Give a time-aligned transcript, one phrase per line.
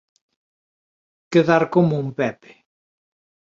[1.31, 2.51] Quedar como un Pepe